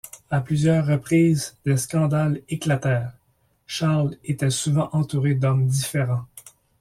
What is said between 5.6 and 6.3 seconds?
différents.